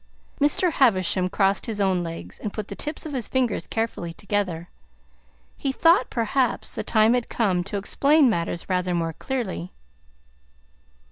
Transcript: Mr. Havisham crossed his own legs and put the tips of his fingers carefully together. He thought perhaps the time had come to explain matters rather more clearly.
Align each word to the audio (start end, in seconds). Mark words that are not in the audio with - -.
Mr. 0.39 0.71
Havisham 0.71 1.29
crossed 1.29 1.67
his 1.67 1.79
own 1.79 2.01
legs 2.01 2.39
and 2.39 2.51
put 2.51 2.69
the 2.69 2.75
tips 2.75 3.05
of 3.05 3.13
his 3.13 3.27
fingers 3.27 3.67
carefully 3.67 4.15
together. 4.15 4.67
He 5.57 5.71
thought 5.71 6.09
perhaps 6.09 6.73
the 6.73 6.81
time 6.83 7.13
had 7.13 7.29
come 7.29 7.63
to 7.65 7.77
explain 7.77 8.27
matters 8.27 8.67
rather 8.67 8.95
more 8.95 9.13
clearly. 9.13 9.71